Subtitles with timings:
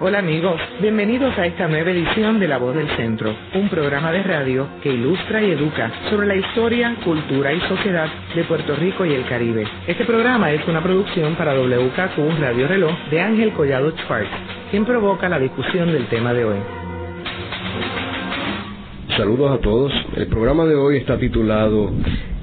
[0.00, 4.22] Hola amigos, bienvenidos a esta nueva edición de La Voz del Centro, un programa de
[4.22, 9.14] radio que ilustra y educa sobre la historia, cultura y sociedad de Puerto Rico y
[9.14, 9.66] el Caribe.
[9.88, 14.30] Este programa es una producción para WKQ Radio Reloj de Ángel Collado Schwartz,
[14.70, 16.58] quien provoca la discusión del tema de hoy.
[19.16, 19.92] Saludos a todos.
[20.14, 21.90] El programa de hoy está titulado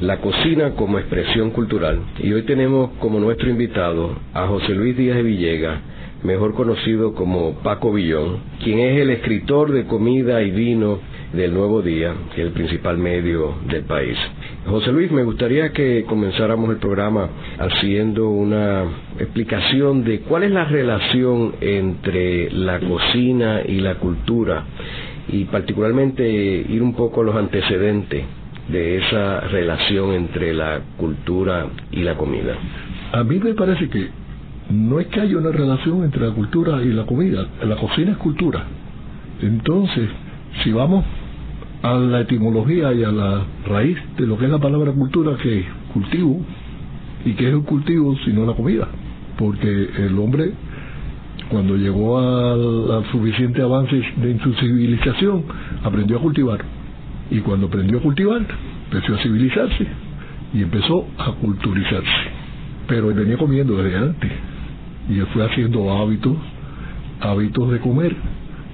[0.01, 5.15] La cocina como expresión cultural y hoy tenemos como nuestro invitado a José Luis Díaz
[5.15, 5.79] de Villega,
[6.25, 10.99] mejor conocido como Paco Villón, quien es el escritor de comida y vino
[11.33, 14.17] del Nuevo Día, que es el principal medio del país.
[14.65, 18.83] José Luis, me gustaría que comenzáramos el programa haciendo una
[19.19, 24.63] explicación de cuál es la relación entre la cocina y la cultura
[25.27, 28.23] y particularmente ir un poco a los antecedentes
[28.67, 32.55] de esa relación entre la cultura y la comida.
[33.11, 34.24] A mí me parece que
[34.69, 38.17] no es que haya una relación entre la cultura y la comida, la cocina es
[38.17, 38.63] cultura.
[39.41, 40.09] Entonces,
[40.63, 41.05] si vamos
[41.83, 45.59] a la etimología y a la raíz de lo que es la palabra cultura, que
[45.59, 46.41] es cultivo,
[47.25, 48.87] y que es el cultivo sino la comida,
[49.37, 50.53] porque el hombre
[51.49, 55.43] cuando llegó al, suficiente avance de, su civilización,
[55.83, 56.59] aprendió a cultivar.
[57.29, 58.41] Y cuando aprendió a cultivar,
[58.91, 59.87] empezó a civilizarse
[60.53, 62.09] y empezó a culturizarse.
[62.87, 64.31] Pero venía comiendo desde antes.
[65.09, 66.35] Y él fue haciendo hábitos,
[67.21, 68.15] hábitos de comer,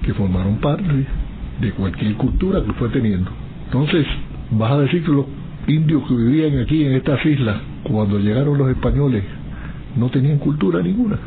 [0.04, 1.06] que formaron parte
[1.60, 3.30] de cualquier cultura que fue teniendo.
[3.66, 4.06] Entonces,
[4.52, 5.26] vas a decir que los
[5.68, 9.24] indios que vivían aquí en estas islas, cuando llegaron los españoles,
[9.96, 11.18] no tenían cultura ninguna.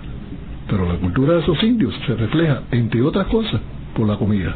[0.69, 3.61] Pero la cultura de esos indios se refleja, entre otras cosas,
[3.95, 4.55] por la comida.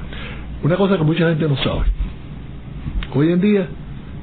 [0.63, 1.85] Una cosa que mucha gente no sabe.
[3.15, 3.69] Hoy en día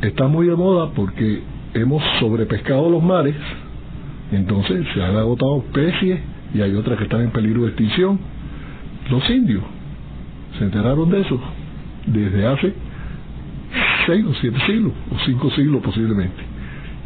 [0.02, 1.42] está muy de moda porque
[1.74, 3.36] hemos sobrepescado los mares,
[4.32, 6.20] entonces se han agotado especies
[6.54, 8.20] y hay otras que están en peligro de extinción.
[9.10, 9.64] Los indios
[10.58, 11.40] se enteraron de eso
[12.08, 12.74] desde hace
[14.06, 16.44] seis o siete siglos, o cinco siglos posiblemente.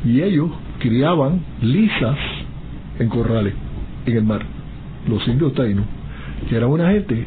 [0.06, 2.18] Y ellos criaban lisas
[3.00, 3.54] en corrales
[4.06, 4.60] en el mar
[5.08, 5.86] los indios taínos,
[6.48, 7.26] que era una gente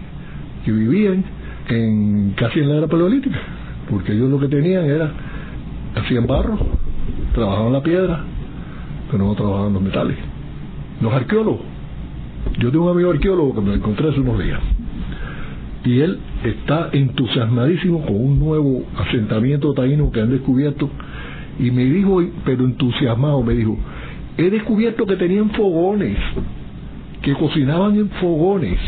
[0.64, 1.24] que vivían
[1.68, 3.38] en casi en la era paleolítica,
[3.90, 5.10] porque ellos lo que tenían era,
[5.96, 6.58] hacían barro,
[7.34, 8.24] trabajaban la piedra,
[9.12, 10.16] pero no trabajaban los metales.
[11.02, 11.60] Los arqueólogos,
[12.58, 14.60] yo tengo un amigo arqueólogo que me encontré hace unos días,
[15.84, 20.88] y él está entusiasmadísimo con un nuevo asentamiento taíno que han descubierto,
[21.58, 23.76] y me dijo, pero entusiasmado, me dijo,
[24.38, 26.16] he descubierto que tenían fogones
[27.20, 28.78] que cocinaban en fogones.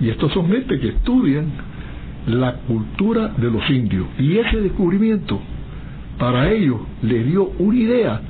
[0.00, 1.46] Y estos son gente que estudian
[2.26, 4.06] la cultura de los indios.
[4.18, 5.40] Y ese descubrimiento
[6.18, 8.20] para ellos les dio una idea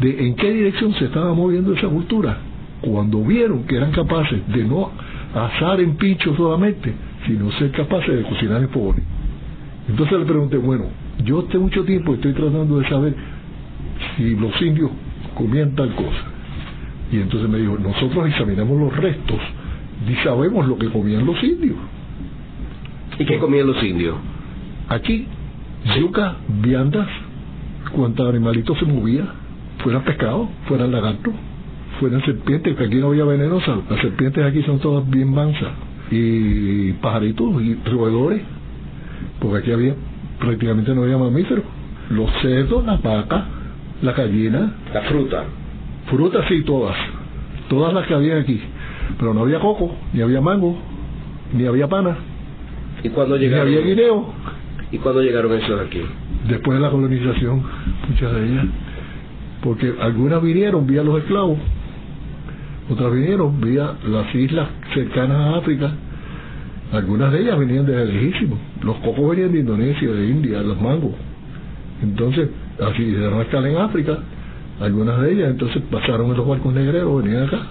[0.00, 2.38] de en qué dirección se estaba moviendo esa cultura.
[2.80, 4.90] Cuando vieron que eran capaces de no
[5.34, 6.92] asar en pincho solamente,
[7.26, 9.04] sino ser capaces de cocinar en fogones.
[9.88, 10.84] Entonces le pregunté, bueno,
[11.24, 13.14] yo hace mucho tiempo estoy tratando de saber
[14.16, 14.90] si los indios
[15.34, 16.24] comían tal cosa.
[17.12, 19.38] Y entonces me dijo, nosotros examinamos los restos
[20.08, 21.76] y sabemos lo que comían los indios.
[23.18, 24.16] ¿Y qué comían los indios?
[24.88, 25.26] Aquí,
[25.98, 27.08] yuca, viandas,
[27.92, 29.26] cuantos animalitos se movía,
[29.82, 31.34] fueran pescado, fueran lagartos,
[31.98, 35.70] fueran serpientes, que aquí no había venenosas, las serpientes aquí son todas bien mansas,
[36.10, 38.42] y pajaritos y roedores,
[39.40, 39.94] porque aquí había
[40.40, 41.64] prácticamente no había mamíferos.
[42.10, 43.44] Los cerdos, las vacas,
[44.02, 45.44] la gallina, la fruta,
[46.06, 46.96] Frutas sí, todas.
[47.68, 48.60] Todas las que había aquí.
[49.18, 50.76] Pero no había coco, ni había mango,
[51.52, 52.16] ni había pana.
[53.04, 53.70] ¿Y cuando llegaron?
[53.70, 54.32] Ni había guineo.
[54.90, 56.02] ¿Y cuándo llegaron esos aquí?
[56.48, 57.62] Después de la colonización,
[58.08, 58.64] muchas de ellas.
[59.62, 61.58] Porque algunas vinieron vía los esclavos,
[62.90, 65.92] otras vinieron vía las islas cercanas a África.
[66.92, 68.58] Algunas de ellas venían de lejísimos.
[68.82, 71.12] Los cocos venían de Indonesia, de India, los mangos.
[72.02, 72.48] Entonces,
[72.80, 74.18] así hicieron escala en África
[74.80, 77.66] algunas de ellas entonces pasaron en los barcos negreros, venían acá.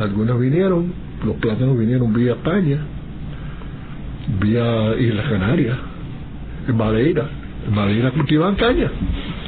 [0.00, 0.92] Algunas vinieron,
[1.24, 2.78] los plátanos vinieron vía España,
[4.40, 5.76] vía Islas Canarias,
[6.68, 7.28] en Madeira.
[7.68, 8.90] En Madeira cultivaban caña.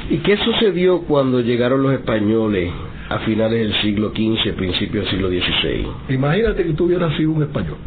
[0.09, 2.71] ¿Y qué sucedió cuando llegaron los españoles
[3.09, 6.13] a finales del siglo XV, principios del siglo XVI?
[6.13, 7.77] Imagínate que tú hubieras sido un español,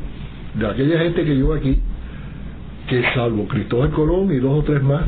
[0.54, 1.78] de aquella gente que llegó aquí,
[2.88, 5.04] que salvo Cristóbal Colón y dos o tres más,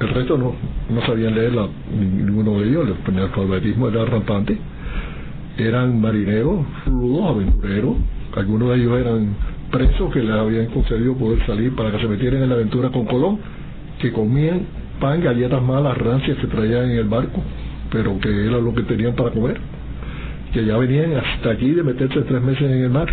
[0.00, 0.54] el resto no,
[0.90, 1.52] no sabían leer
[1.92, 4.58] ninguno de ellos, el alfabetismo era rampante.
[5.58, 7.96] Eran marineros, rudos, aventureros.
[8.34, 9.36] Algunos de ellos eran
[9.70, 13.04] presos que les habían concedido poder salir para que se metieran en la aventura con
[13.04, 13.38] Colón,
[14.00, 14.62] que comían
[15.02, 17.42] pan, galletas malas, rancias que traían en el barco,
[17.90, 19.58] pero que era lo que tenían para comer.
[20.54, 23.08] Que ya venían hasta aquí de meterse tres meses en el mar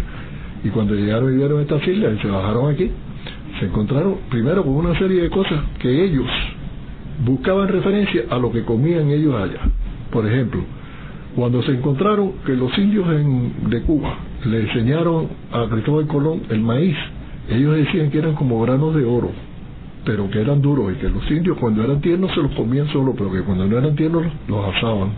[0.64, 2.92] Y cuando llegaron y vieron estas islas y se bajaron aquí,
[3.60, 6.28] se encontraron primero con una serie de cosas que ellos
[7.26, 9.62] buscaban referencia a lo que comían ellos allá.
[10.12, 10.62] Por ejemplo,
[11.36, 13.08] cuando se encontraron que los indios
[13.70, 14.16] de Cuba
[14.46, 16.98] le enseñaron a Cristóbal Colón el maíz,
[17.50, 19.32] ellos decían que eran como granos de oro,
[20.06, 23.14] pero que eran duros y que los indios cuando eran tiernos se los comían solo,
[23.18, 25.10] pero que cuando no eran tiernos los asaban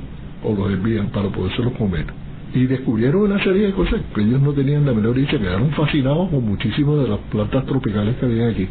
[0.44, 2.06] o los hervían para podérselos comer.
[2.54, 6.30] Y descubrieron una serie de cosas que ellos no tenían la menor idea, quedaron fascinados
[6.30, 8.68] con muchísimas de las plantas tropicales que habían aquí,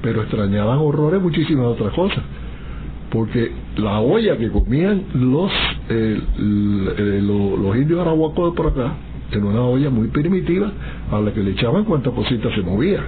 [0.00, 2.22] pero extrañaban horrores muchísimas otras cosas
[3.10, 5.50] porque la olla que comían los
[5.88, 8.94] eh, los, indios arahuacos por acá
[9.30, 10.70] era una olla muy primitiva
[11.10, 13.00] a la que le echaban cuantas cositas se movía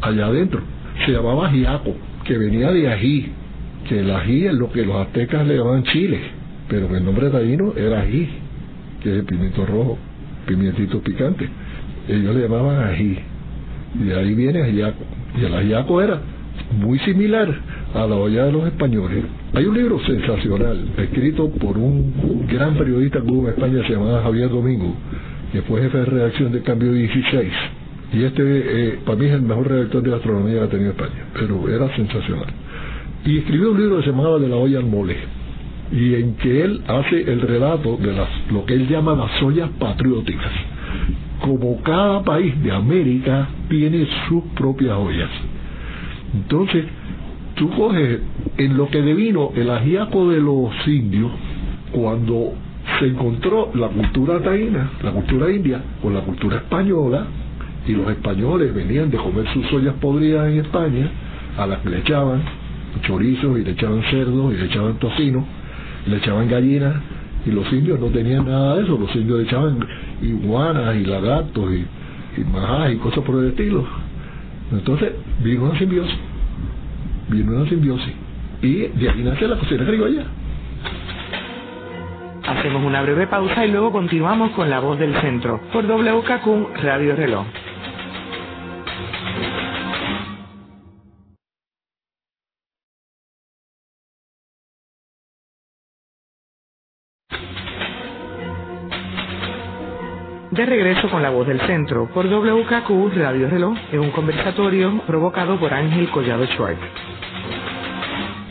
[0.00, 0.60] allá adentro
[1.04, 1.94] se llamaba ajiaco
[2.24, 3.32] que venía de ají
[3.88, 6.20] que el ají es lo que los aztecas le llamaban chile
[6.68, 8.28] pero el nombre taíno era ají
[9.02, 9.98] que es el pimiento rojo
[10.46, 11.48] pimientito picante
[12.08, 13.18] ellos le llamaban ají
[14.00, 15.04] y de ahí viene ajiaco
[15.40, 16.20] y el ajiaco era
[16.78, 17.48] muy similar
[17.94, 19.24] a la olla de los españoles.
[19.54, 24.94] Hay un libro sensacional, escrito por un gran periodista en España, se llamaba Javier Domingo,
[25.52, 27.52] que fue jefe de redacción de Cambio 16.
[28.12, 31.26] Y este, eh, para mí, es el mejor redactor de gastronomía que ha tenido España,
[31.32, 32.46] pero era sensacional.
[33.24, 35.16] Y escribió un libro que se llamaba De la olla al mole,
[35.92, 39.70] y en que él hace el relato de las, lo que él llama las ollas
[39.78, 40.50] patrióticas.
[41.40, 45.30] Como cada país de América tiene sus propias ollas.
[46.34, 46.84] Entonces,
[47.54, 48.20] tú coges
[48.56, 51.30] en lo que devino el ajíaco de los indios,
[51.92, 52.54] cuando
[52.98, 57.26] se encontró la cultura taína, la cultura india, con la cultura española,
[57.86, 61.10] y los españoles venían de comer sus ollas podridas en España,
[61.56, 62.42] a las que le echaban
[63.02, 65.44] chorizos y le echaban cerdos y le echaban tocino,
[66.06, 66.96] le echaban gallinas,
[67.46, 69.78] y los indios no tenían nada de eso, los indios le echaban
[70.20, 71.86] iguanas y lagartos y,
[72.40, 73.84] y y cosas por el estilo.
[74.72, 75.12] Entonces
[75.42, 76.18] vino una simbiosis
[77.30, 78.12] viene una simbiosis
[78.62, 80.24] y de ahí nace la cocina criolla.
[82.46, 87.14] Hacemos una breve pausa y luego continuamos con La Voz del Centro por WKQ Radio
[87.14, 87.46] Reloj.
[100.60, 105.58] De regreso con la voz del centro por WKQ Radio Reloj en un conversatorio provocado
[105.58, 106.78] por Ángel Collado Schwartz.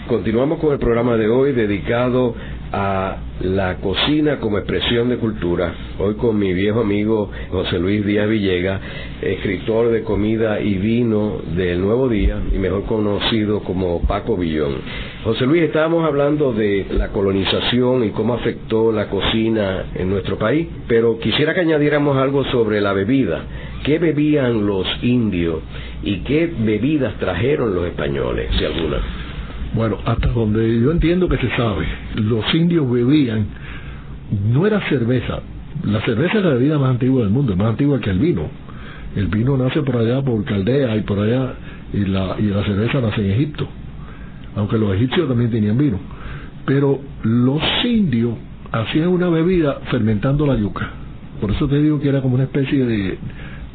[0.08, 2.34] Continuamos con el programa de hoy dedicado
[2.72, 5.72] a la cocina como expresión de cultura.
[6.00, 8.80] Hoy con mi viejo amigo José Luis Díaz Villega,
[9.22, 14.78] escritor de comida y vino del Nuevo Día y mejor conocido como Paco Villón.
[15.22, 20.66] José Luis, estábamos hablando de la colonización y cómo afectó la cocina en nuestro país,
[20.88, 23.42] pero quisiera que añadiéramos algo sobre la bebida.
[23.84, 25.60] ¿Qué bebían los indios
[26.04, 29.00] y qué bebidas trajeron los españoles, si alguna?
[29.74, 31.86] Bueno, hasta donde yo entiendo que se sabe,
[32.16, 33.46] los indios bebían,
[34.54, 35.42] no era cerveza,
[35.84, 38.44] la cerveza es la bebida más antigua del mundo, más antigua que el vino.
[39.18, 41.56] El vino nace por allá, por Caldea y por allá,
[41.92, 43.68] y la, y la cerveza nace en Egipto,
[44.60, 45.98] aunque los egipcios también tenían vino.
[46.66, 48.34] Pero los indios
[48.72, 50.90] hacían una bebida fermentando la yuca.
[51.42, 53.18] Por eso te digo que era como una especie de,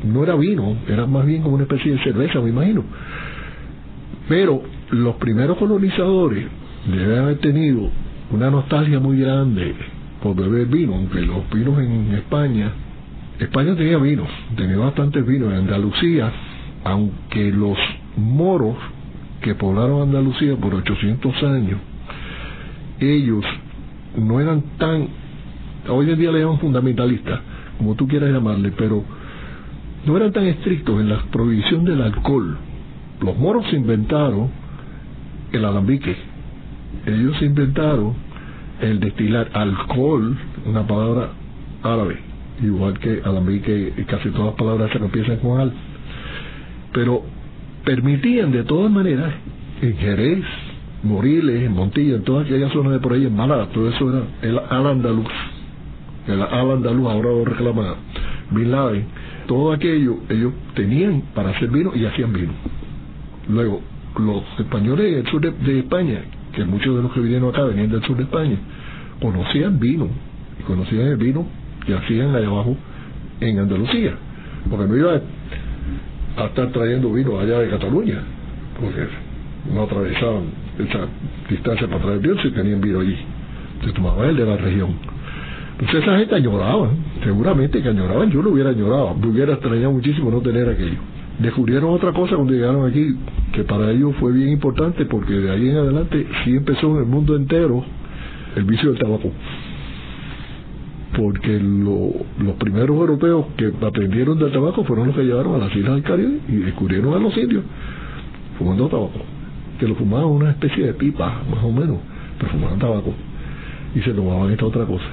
[0.04, 2.84] no era vino, era más bien como una especie de cerveza, me imagino.
[4.28, 6.46] Pero los primeros colonizadores
[6.86, 7.90] deben haber tenido
[8.30, 9.74] una nostalgia muy grande
[10.22, 12.72] por beber vino, aunque los vinos en España,
[13.38, 16.30] España tenía vinos, tenía bastantes vinos, en Andalucía,
[16.84, 17.76] aunque los
[18.16, 18.76] moros
[19.44, 21.78] que poblaron Andalucía por 800 años,
[22.98, 23.44] ellos
[24.16, 25.06] no eran tan,
[25.86, 27.40] hoy en día le llaman fundamentalistas,
[27.76, 29.04] como tú quieras llamarle, pero
[30.06, 32.56] no eran tan estrictos en la prohibición del alcohol.
[33.20, 34.48] Los moros inventaron
[35.52, 36.16] el alambique.
[37.04, 38.14] Ellos inventaron
[38.80, 41.32] el destilar alcohol, una palabra
[41.82, 42.16] árabe,
[42.62, 45.72] igual que alambique casi todas las palabras se empiezan con al.
[46.94, 47.24] Pero
[47.84, 49.32] permitían de todas maneras
[49.80, 50.44] en Jerez,
[51.02, 54.22] Moriles, en Montilla, en todas aquellas zonas de por ahí, en Málaga, todo eso era
[54.42, 55.28] el al andaluz.
[56.26, 57.96] El al andaluz ahora lo reclama
[58.50, 58.72] Bin.
[59.46, 62.52] Todo aquello ellos tenían para hacer vino y hacían vino.
[63.48, 63.82] Luego,
[64.18, 66.22] los españoles del sur de, España,
[66.54, 68.56] que muchos de los que vinieron acá venían del sur de España,
[69.20, 70.08] conocían vino,
[70.58, 71.46] y conocían el vino
[71.84, 72.76] que hacían allá abajo
[73.40, 74.14] en Andalucía,
[74.70, 75.20] porque no iba
[76.36, 78.20] a estar trayendo vino allá de Cataluña,
[78.80, 79.06] porque
[79.72, 80.44] no atravesaban
[80.78, 81.06] esa
[81.48, 83.16] distancia para traer vino si tenían vino allí,
[83.84, 84.90] se tomaba el de la región.
[85.78, 86.88] Entonces esa gente añoraba,
[87.22, 90.98] seguramente que añoraban, yo lo hubiera añorado, me hubiera extrañado muchísimo no tener aquello.
[91.38, 93.16] Descubrieron otra cosa cuando llegaron aquí,
[93.52, 97.06] que para ellos fue bien importante porque de ahí en adelante sí empezó en el
[97.06, 97.84] mundo entero
[98.54, 99.32] el vicio del tabaco.
[101.16, 105.94] Porque los primeros europeos que aprendieron del tabaco fueron los que llevaron a las islas
[105.94, 107.64] del Caribe y descubrieron a los indios
[108.58, 109.20] fumando tabaco,
[109.78, 111.98] que lo fumaban una especie de pipa, más o menos,
[112.38, 113.12] pero fumaban tabaco
[113.94, 115.04] y se tomaban esta otra cosa.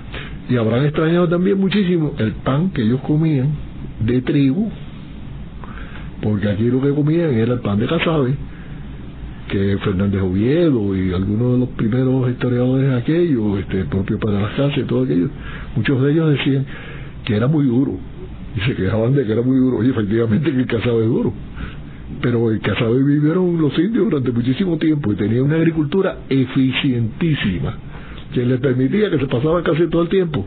[0.49, 3.49] Y habrán extrañado también muchísimo el pan que ellos comían
[3.99, 4.69] de trigo,
[6.21, 8.35] porque aquí lo que comían era el pan de casabe,
[9.51, 14.77] que Fernández Oviedo y algunos de los primeros historiadores aquellos, este, propio para las casas
[14.77, 15.27] y todo aquello,
[15.75, 16.65] muchos de ellos decían
[17.25, 17.97] que era muy duro,
[18.55, 21.33] y se quejaban de que era muy duro, y efectivamente que el casabe es duro.
[22.21, 27.75] Pero el casabe vivieron los indios durante muchísimo tiempo y tenían una agricultura eficientísima
[28.33, 30.45] que les permitía que se pasaba casi todo el tiempo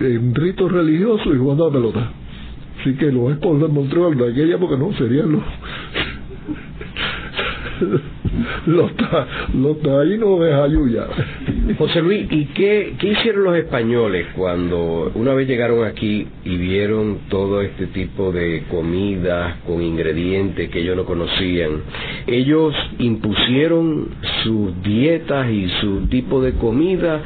[0.00, 2.10] en ritos religiosos y jugando a pelota.
[2.80, 5.42] Así que los esposos de Montreal de aquella época no serían los
[8.66, 8.92] los,
[9.54, 11.06] los taínos de Jayuya.
[11.78, 17.20] José Luis, ¿y qué, qué hicieron los españoles cuando una vez llegaron aquí y vieron
[17.28, 21.82] todo este tipo de comidas con ingredientes que ellos no conocían?
[22.26, 24.08] ¿Ellos impusieron
[24.42, 27.22] sus dietas y su tipo de comida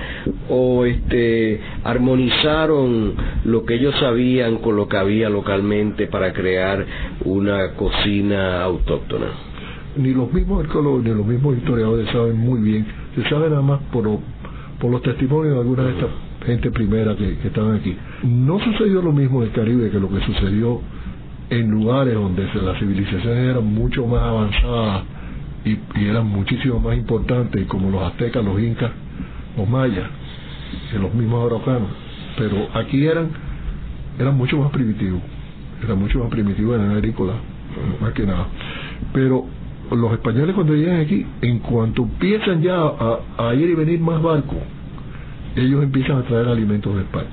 [0.49, 6.85] o este armonizaron lo que ellos sabían con lo que había localmente para crear
[7.25, 9.54] una cocina autóctona?
[9.97, 13.81] Ni los mismos arqueólogos ni los mismos historiadores saben muy bien, se sabe nada más
[13.93, 14.09] por,
[14.81, 16.11] por los testimonios de alguna de estas
[16.45, 17.97] gente primera que, estaban aquí.
[18.23, 20.81] No sucedió lo mismo en el Caribe que lo que sucedió
[21.51, 25.05] en lugares donde las civilizaciones eran mucho más avanzadas
[25.65, 28.91] y, eran muchísimo más importantes, como los aztecas, los incas,
[29.57, 30.09] los mayas,
[30.91, 31.89] que los mismos araucanos.
[32.37, 33.29] Pero aquí eran,
[34.19, 35.21] eran mucho más primitivos,
[35.83, 37.37] eran mucho más primitivos, eran agrícolas,
[38.01, 38.47] más que nada.
[39.13, 39.44] Pero
[39.99, 44.59] los españoles cuando llegan aquí, en cuanto empiezan ya a, ir y venir más barcos,
[45.57, 47.29] ellos empiezan a traer alimentos de España.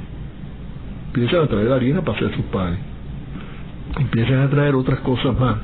[1.07, 2.79] Empiezan a traer harina para hacer sus panes.
[3.97, 5.57] Empiezan a traer otras cosas más.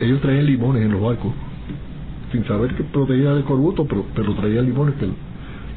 [0.00, 1.32] Ellos traían limones en los barcos,
[2.30, 5.08] sin saber que protegía del corbuto, pero, traían limones que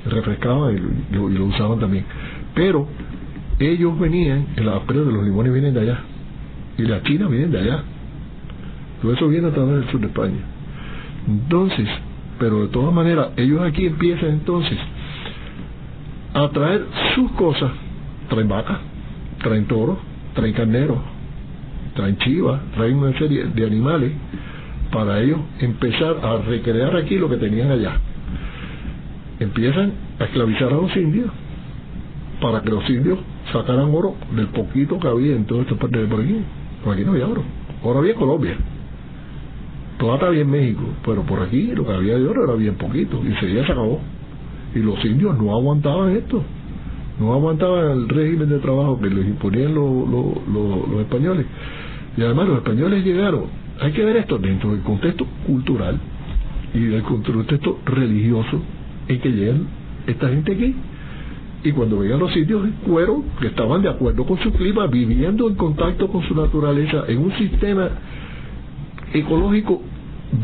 [0.10, 2.06] refrescaban y lo, usaban también.
[2.54, 2.88] Pero
[3.60, 6.00] ellos venían, en la, pero de los limones vienen de allá,
[6.78, 7.84] y la China vienen de allá
[9.12, 10.40] eso viene a través del sur de España.
[11.28, 11.88] Entonces,
[12.40, 14.78] pero de todas maneras, ellos aquí empiezan entonces
[16.34, 16.86] a traer
[17.16, 17.72] sus cosas.
[18.30, 18.80] Traen vacas,
[19.42, 19.98] traen toros,
[20.34, 20.98] traen carneros,
[21.96, 24.12] traen chivas, traen una serie de animales
[24.92, 27.94] para ellos empezar a recrear aquí lo que tenían allá.
[29.40, 31.30] Empiezan a esclavizar a los indios
[32.42, 33.20] para que los indios
[33.52, 36.38] sacaran oro del poquito que había en toda esta parte de por aquí.
[36.84, 37.44] Por aquí no había oro.
[37.84, 38.58] Ahora había Colombia
[39.98, 43.22] plata había en México, pero por aquí lo que había de oro era bien poquito,
[43.24, 44.00] y se ya se acabó.
[44.74, 46.44] Y los indios no aguantaban esto,
[47.20, 51.46] no aguantaban el régimen de trabajo que les imponían los españoles.
[52.18, 53.46] Y además los españoles llegaron,
[53.80, 56.00] hay que ver esto dentro del contexto cultural
[56.74, 58.62] y del contexto religioso
[59.08, 59.68] en que llegan
[60.08, 60.76] esta gente aquí.
[61.64, 65.50] Y cuando veían los indios en cuero, que estaban de acuerdo con su clima, viviendo
[65.50, 67.90] en contacto con su naturaleza, en un sistema
[69.20, 69.82] ecológico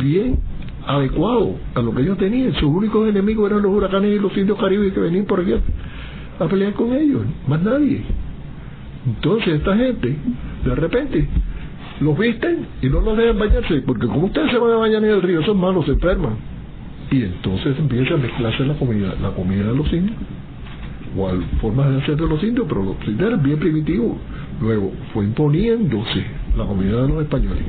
[0.01, 0.39] bien
[0.85, 2.53] adecuado a lo que ellos tenían.
[2.53, 5.53] Sus únicos enemigos eran los huracanes y los indios caribes que venían por aquí
[6.39, 8.01] a, pelear con ellos, más nadie.
[9.05, 10.15] Entonces esta gente,
[10.65, 11.27] de repente,
[11.99, 15.11] los visten y no los dejan bañarse, porque como ustedes se van a bañar en
[15.11, 16.33] el río, son malos, se enferman.
[17.11, 20.17] Y entonces empieza a mezclarse la comida, la comida de los indios,
[21.17, 24.17] o formas de hacer de los indios, pero los indios eran bien primitivos.
[24.61, 26.25] Luego fue imponiéndose
[26.57, 27.63] la comida de los españoles.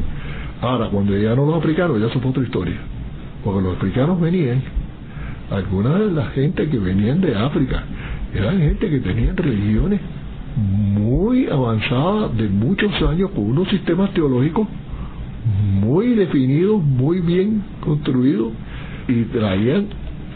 [0.62, 2.76] Ahora, cuando llegaron los africanos, ya fue otra historia.
[3.44, 4.62] Porque los africanos venían,
[5.50, 7.82] algunas de la gente que venían de África,
[8.32, 10.00] eran gente que tenían religiones
[10.56, 14.68] muy avanzadas de muchos años, con unos sistemas teológicos
[15.80, 18.52] muy definidos, muy bien construidos,
[19.08, 19.86] y traían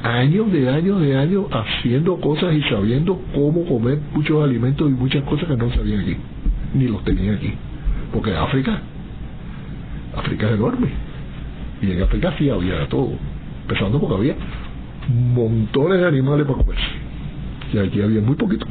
[0.02, 5.22] años de años de años haciendo cosas y sabiendo cómo comer muchos alimentos y muchas
[5.22, 6.16] cosas que no sabían aquí,
[6.74, 7.52] ni los tenían aquí.
[8.12, 8.82] Porque África
[10.16, 10.88] África es enorme.
[11.82, 13.12] Y en África sí había todo.
[13.62, 14.36] Empezando porque había
[15.08, 16.84] montones de animales para comerse.
[17.72, 18.66] Y aquí había muy poquito.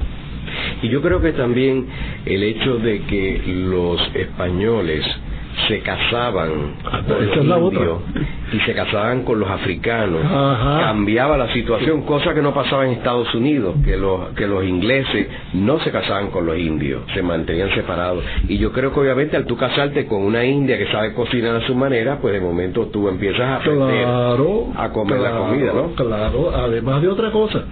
[0.81, 1.85] Y yo creo que también
[2.25, 5.05] el hecho de que los españoles
[5.67, 6.49] se casaban
[6.85, 7.97] Ah, con los indios
[8.53, 10.79] y se casaban con los africanos, Ajá.
[10.81, 15.27] cambiaba la situación, cosa que no pasaba en Estados Unidos, que los, que los ingleses
[15.53, 18.23] no se casaban con los indios, se mantenían separados.
[18.47, 21.61] Y yo creo que obviamente al tú casarte con una india que sabe cocinar a
[21.67, 25.89] su manera, pues de momento tú empiezas a aprender Claro, a comer la comida, ¿no?
[25.95, 27.63] Claro, además de otra cosa,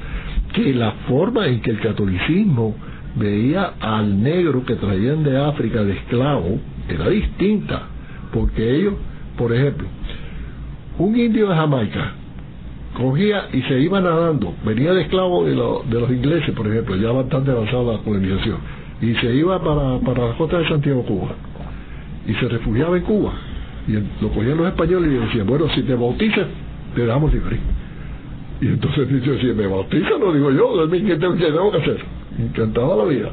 [0.54, 2.76] que la forma en que el catolicismo
[3.16, 6.58] veía al negro que traían de África de esclavo
[6.90, 7.84] era distinta,
[8.34, 8.94] porque ellos,
[9.38, 9.88] por ejemplo,
[11.00, 12.13] un indio de Jamaica
[12.98, 16.96] cogía y se iba nadando, venía de esclavo de, lo- de los ingleses, por ejemplo,
[16.96, 18.58] ya bastante avanzada la colonización,
[19.02, 21.30] y se iba para, para la costa de Santiago, Cuba,
[22.28, 23.34] y se refugiaba en Cuba,
[23.88, 26.46] y lo cogían los españoles y decían, bueno, si te bautizas,
[26.96, 27.58] te damos libre.
[28.62, 31.98] Y entonces dice, si me bautiza, no digo yo, ¿qué tengo, qué tengo que hacer?
[32.40, 33.30] Encantaba la vida.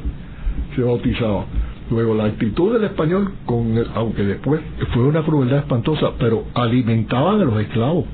[0.75, 1.45] Se bautizaba.
[1.91, 4.61] Luego la actitud del español, con el- aunque después
[4.93, 8.05] fue una crueldad espantosa, pero alimentaban a los esclavos,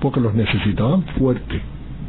[0.00, 1.60] porque los necesitaban fuertes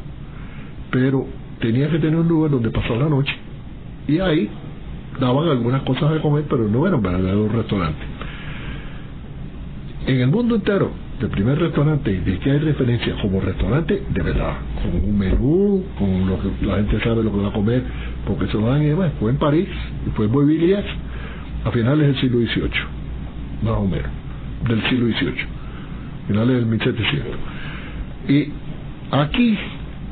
[0.91, 1.27] pero
[1.61, 3.35] tenía que tener un lugar donde pasar la noche.
[4.09, 4.49] Y ahí
[5.21, 8.07] daban algunas cosas de comer, pero no eran verdaderos restaurantes.
[10.07, 14.55] En el mundo entero, del primer restaurante, de que hay referencia como restaurante de verdad,
[14.83, 17.83] con un menú, con lo que la gente sabe lo que va a comer,
[18.27, 19.69] porque se lo dan y demás, fue en París,
[20.07, 20.87] y fue en Boivilliers,
[21.65, 22.71] a finales del siglo XVIII,
[23.63, 24.11] más o menos,
[24.69, 25.47] del siglo XVIII,
[26.29, 27.27] finales del 1700.
[28.29, 28.49] Y
[29.11, 29.59] aquí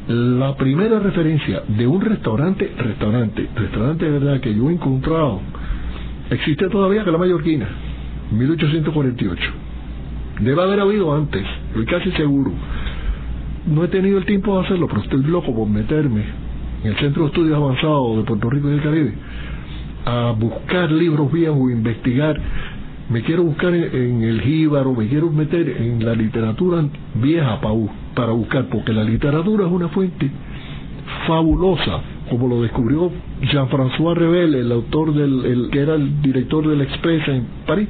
[0.09, 5.41] la primera referencia de un restaurante, restaurante, restaurante de verdad que yo he encontrado,
[6.31, 7.69] existe todavía que la Mallorquina,
[8.33, 9.64] 1848.
[10.41, 12.53] Debe haber habido antes, estoy casi seguro.
[13.67, 16.25] No he tenido el tiempo de hacerlo, pero estoy loco por meterme
[16.83, 19.15] en el Centro de Estudios Avanzados de Puerto Rico y del Caribe
[20.05, 22.39] a buscar libros viejos, investigar.
[23.09, 27.75] Me quiero buscar en, el jíbaro, me quiero meter en la literatura vieja para,
[28.15, 30.31] para buscar, porque la literatura es una fuente
[31.27, 33.11] fabulosa, como lo descubrió
[33.43, 37.89] Jean-François Rebel, el autor del, el, que era el director del Express en París,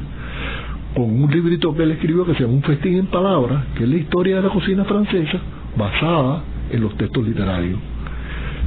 [0.94, 3.88] con un librito que él escribió que se llama Un festín en palabras, que es
[3.88, 5.38] la historia de la cocina francesa
[5.76, 7.78] basada en los textos literarios.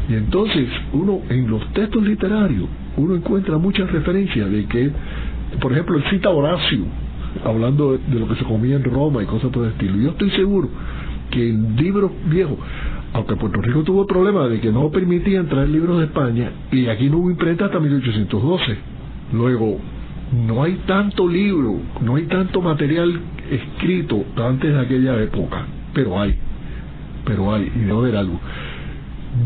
[0.09, 4.91] Y entonces uno en los textos literarios uno encuentra muchas referencias de que,
[5.61, 6.85] por ejemplo, él cita Horacio,
[7.45, 9.97] hablando de, de lo que se comía en Roma y cosas por el estilo.
[9.97, 10.69] Yo estoy seguro
[11.31, 12.57] que en libros viejos,
[13.13, 16.87] aunque Puerto Rico tuvo el problema de que no permitían traer libros de España, y
[16.87, 18.77] aquí no hubo imprenta hasta 1812.
[19.33, 19.77] Luego,
[20.31, 26.35] no hay tanto libro, no hay tanto material escrito antes de aquella época, pero hay,
[27.25, 28.39] pero hay, y debe haber algo.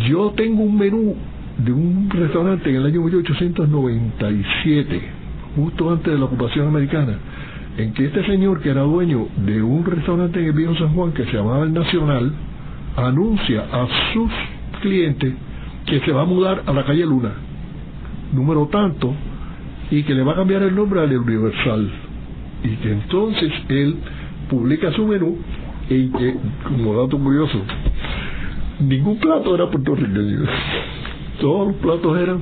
[0.09, 1.15] Yo tengo un menú
[1.57, 5.01] de un restaurante en el año 1897,
[5.55, 7.17] justo antes de la ocupación americana,
[7.77, 11.11] en que este señor, que era dueño de un restaurante en el viejo San Juan
[11.11, 12.33] que se llamaba El Nacional,
[12.97, 14.31] anuncia a sus
[14.81, 15.33] clientes
[15.85, 17.33] que se va a mudar a la calle Luna,
[18.33, 19.13] número tanto,
[19.91, 21.91] y que le va a cambiar el nombre al Universal.
[22.63, 23.95] Y que entonces él
[24.49, 25.37] publica su menú
[25.89, 27.59] y que, como dato curioso,
[28.79, 30.45] ningún plato era puertorriqueño.
[31.41, 32.41] todos los platos eran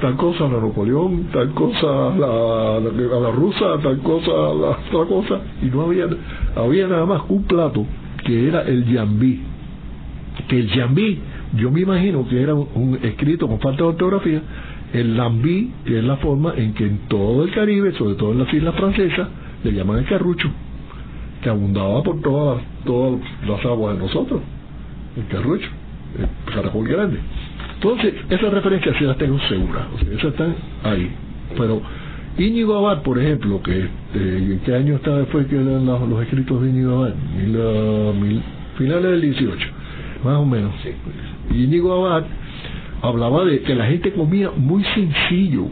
[0.00, 1.86] tal cosa la Napoleón, tal cosa
[2.18, 6.06] la, la, rusa, tal cosa la otra cosa, y no había,
[6.56, 7.86] había nada más un plato
[8.24, 9.40] que era el yambí.
[10.48, 11.20] Que el yambí,
[11.56, 14.42] yo me imagino que era un, escrito con falta de ortografía,
[14.92, 18.40] el lambí, que es la forma en que en todo el Caribe, sobre todo en
[18.40, 19.28] las islas francesas,
[19.64, 20.50] le llaman el carrucho,
[21.42, 24.40] que abundaba por todas, todas las aguas de nosotros,
[25.16, 25.68] el carrucho,
[26.18, 27.18] el caracol grande.
[27.74, 31.10] Entonces, esas referencias sí las tengo seguras, o sea, esas están ahí.
[31.56, 31.82] Pero
[32.38, 36.62] Íñigo Abad, por ejemplo, que eh, ¿en qué año estaba fue que eran los, escritos
[36.62, 37.14] de Íñigo Abad?
[38.14, 38.42] Mil,
[38.78, 39.68] finales del 18,
[40.24, 40.72] más o menos.
[41.50, 42.24] Íñigo Abad
[43.02, 45.66] hablaba de que la gente comía muy sencillo,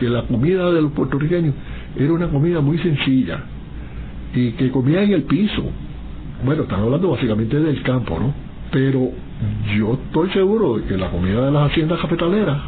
[0.00, 1.54] que la comida de los puertorriqueños
[1.96, 3.40] era una comida muy sencilla
[4.34, 5.62] y que comía en el piso.
[6.44, 8.32] Bueno, están hablando básicamente del campo, ¿no?
[8.70, 9.10] Pero
[9.76, 12.58] yo estoy seguro de que la comida de las haciendas cafetaleras,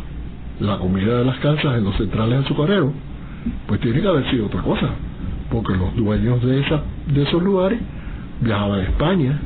[0.61, 2.93] la comida de las casas en los centrales azucareros,
[3.67, 4.91] pues tiene que haber sido otra cosa,
[5.51, 7.81] porque los dueños de, esa, de esos lugares
[8.41, 9.41] viajaban a España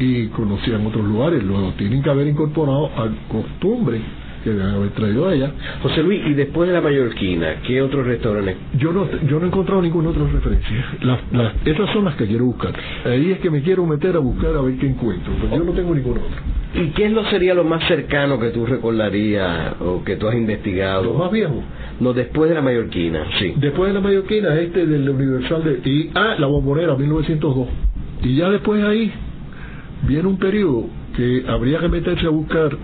[0.00, 4.00] y conocían otros lugares, luego tienen que haber incorporado a costumbre
[4.42, 5.52] que deben haber traído a ella.
[5.82, 8.56] José Luis, y después de la Mallorquina, ¿qué otros restaurantes?
[8.78, 10.70] Yo no, yo no he encontrado ninguna otra referencia.
[11.02, 12.72] Las, esas son las que quiero buscar.
[13.04, 15.72] Ahí es que me quiero meter a buscar a ver qué encuentro, pero yo no
[15.72, 16.82] tengo ninguna otra.
[16.82, 20.36] ¿Y qué es lo sería lo más cercano que tú recordarías o que tú has
[20.36, 21.04] investigado?
[21.04, 21.62] Lo más viejo.
[21.98, 23.52] No, después de la Mallorquina, sí.
[23.56, 25.90] Después de la Mallorquina, este del Universal de...
[25.90, 27.68] Y, ah, la Bombonera, 1902.
[28.22, 29.12] Y ya después ahí
[30.06, 30.86] viene un periodo
[31.16, 32.76] que habría que meterse a buscar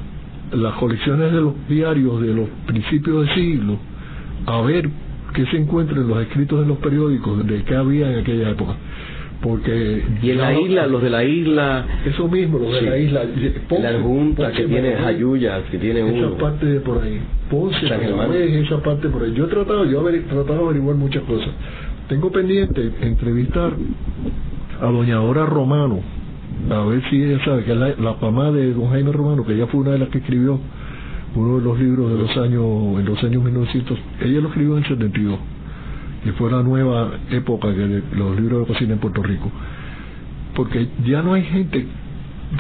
[0.53, 3.79] las colecciones de los diarios de los principios de siglo
[4.47, 4.89] a ver
[5.35, 8.75] qué se encuentra en los escritos de los periódicos de qué había en aquella época.
[9.43, 11.85] Porque y en la isla los de la isla.
[12.07, 13.25] Eso mismo los de la isla.
[13.81, 16.39] La Junta que tiene Jayuya que tiene esa uno.
[16.39, 17.21] parte de por ahí.
[17.51, 19.35] Ponce esa parte por ahí.
[19.35, 21.51] Yo he tratado yo he tratado de averiguar muchas cosas.
[22.09, 23.73] Tengo pendiente entrevistar
[24.81, 26.01] a doña Dora Romano
[26.71, 29.67] a ver si ella sabe que es la, mamá de don Jaime Romano, que ella
[29.67, 30.59] fue una de las que escribió
[31.35, 34.83] uno de los libros de los años, en los años 1900, ella lo escribió en
[34.83, 35.39] el 72,
[36.25, 39.51] que fue la nueva época de los libros de cocina en Puerto Rico.
[40.55, 41.87] Porque ya no hay gente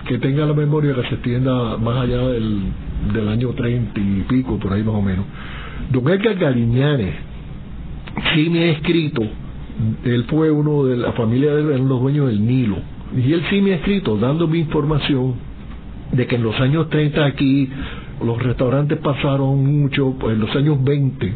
[0.07, 2.61] que tenga la memoria que se extienda más allá del,
[3.15, 5.25] del año 30 y pico, por ahí más o menos.
[5.91, 7.15] Don Edgar Galiñanes
[8.35, 9.23] sí me ha escrito,
[10.05, 13.73] él fue uno de la familia de los dueños del Nilo y él sí me
[13.73, 15.35] ha escrito dándome información
[16.13, 17.69] de que en los años 30 aquí
[18.25, 21.33] los restaurantes pasaron mucho, pues en los años 20,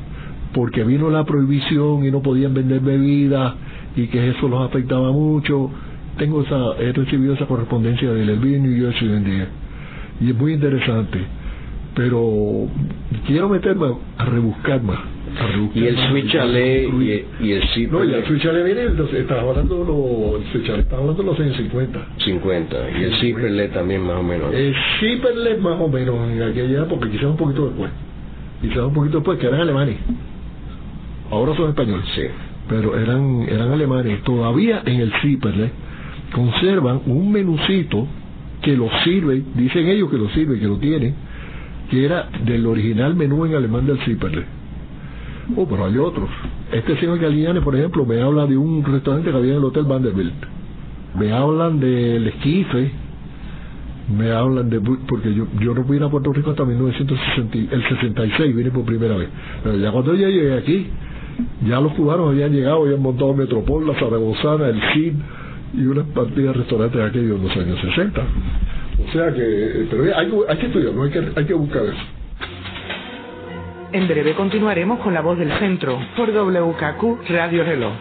[0.55, 3.55] porque vino la prohibición y no podían vender bebidas
[3.97, 5.71] y que eso los afectaba mucho.
[6.17, 9.49] Tengo esa, he recibido esa correspondencia del Elvin New Jersey hoy en día.
[10.21, 11.19] Y es muy interesante.
[11.95, 12.69] Pero
[13.27, 14.99] quiero meterme a rebuscar más
[15.75, 16.85] y el switch ale
[17.41, 18.01] y, el zipper.
[18.01, 18.87] No y el switch ale viene
[19.19, 24.03] estaba hablando los el switch hablando de los años 50 50 y el zipperle también
[24.03, 24.53] más o menos.
[24.53, 27.91] El zipperle más o menos en aquella época quizás un poquito después.
[28.61, 29.97] Quizás un poquito después que eran alemanes.
[31.31, 32.05] Ahora son españoles.
[32.15, 32.23] Sí.
[32.69, 34.23] Pero eran eran alemanes.
[34.23, 35.71] Todavía en el zipperle
[36.33, 38.07] conservan un menucito
[38.63, 41.15] que lo sirve dicen ellos que lo sirve que lo tienen
[41.91, 44.60] que era del original menú en alemán del zipperle
[45.57, 46.29] Oh, pero hay otros.
[46.73, 49.85] Este señor Galiane, por ejemplo, me habla de un restaurante que había en el Hotel
[49.85, 50.35] Vanderbilt.
[51.19, 52.91] Me hablan del esquife.
[54.17, 54.81] Me hablan de...
[54.81, 59.17] Porque yo, yo no vine a Puerto Rico hasta 1960, el 66, vine por primera
[59.17, 59.29] vez.
[59.63, 60.87] Pero ya cuando yo llegué aquí,
[61.67, 65.13] ya los cubanos habían llegado, habían montado Metropol, la Zaragozana, el CID
[65.75, 68.21] y una partida de restaurantes aquellos en los años 60.
[69.09, 69.87] O sea que...
[69.91, 71.05] Pero hay, hay que estudiar, ¿no?
[71.05, 72.20] hay, que, hay que buscar eso.
[73.93, 77.93] En breve continuaremos con La Voz del Centro por WKQ Radio Reloj.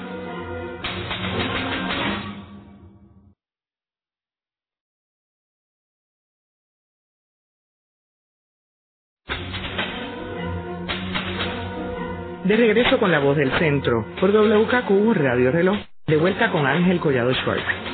[12.44, 15.78] De regreso con La Voz del Centro por WKQ Radio Reloj.
[16.06, 17.90] De vuelta con Ángel Collado Schwartz.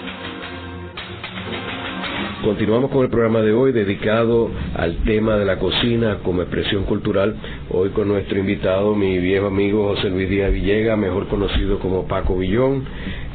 [2.45, 7.35] Continuamos con el programa de hoy dedicado al tema de la cocina como expresión cultural.
[7.71, 12.37] Hoy con nuestro invitado, mi viejo amigo José Luis Díaz Villega, mejor conocido como Paco
[12.37, 12.85] Villón.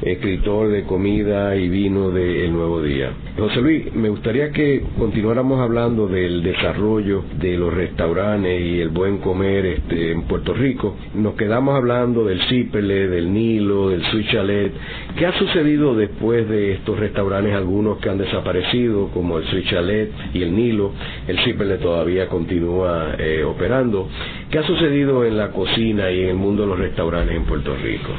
[0.03, 3.13] Escritor de comida y vino de El Nuevo Día.
[3.39, 9.19] José Luis, me gustaría que continuáramos hablando del desarrollo de los restaurantes y el buen
[9.19, 10.97] comer este, en Puerto Rico.
[11.15, 14.73] Nos quedamos hablando del Cipele, del Nilo, del Sweet Chalet.
[15.17, 20.13] ¿Qué ha sucedido después de estos restaurantes, algunos que han desaparecido, como el Sweet Chalet
[20.35, 20.93] y el Nilo?
[21.27, 24.09] El Cipele todavía continúa eh, operando.
[24.51, 27.75] ¿Qué ha sucedido en la cocina y en el mundo de los restaurantes en Puerto
[27.77, 28.11] Rico?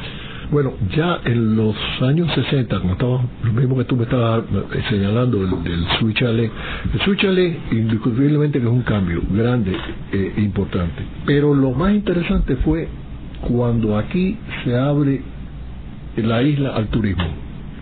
[0.52, 4.82] Bueno, ya en los años 60, como estaba, lo mismo que tú me estabas eh,
[4.90, 6.50] señalando del, del Switch Ale,
[6.92, 9.74] el Switch Ale indiscutiblemente que es un cambio grande
[10.12, 11.04] e importante.
[11.24, 12.86] Pero lo más interesante fue
[13.40, 15.22] cuando aquí se abre
[16.16, 17.28] la isla al turismo